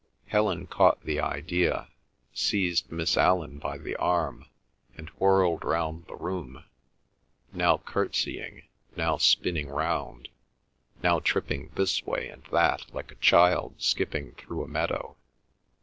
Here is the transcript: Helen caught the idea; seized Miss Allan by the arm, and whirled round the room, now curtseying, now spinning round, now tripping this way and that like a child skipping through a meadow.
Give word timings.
Helen 0.25 0.65
caught 0.65 1.03
the 1.03 1.19
idea; 1.19 1.87
seized 2.33 2.91
Miss 2.91 3.15
Allan 3.17 3.59
by 3.59 3.77
the 3.77 3.95
arm, 3.97 4.47
and 4.97 5.09
whirled 5.19 5.63
round 5.63 6.07
the 6.07 6.15
room, 6.15 6.63
now 7.53 7.77
curtseying, 7.77 8.63
now 8.95 9.17
spinning 9.17 9.69
round, 9.69 10.29
now 11.03 11.19
tripping 11.19 11.69
this 11.75 12.01
way 12.03 12.29
and 12.29 12.43
that 12.45 12.91
like 12.95 13.11
a 13.11 13.15
child 13.21 13.75
skipping 13.77 14.31
through 14.31 14.63
a 14.63 14.67
meadow. 14.67 15.17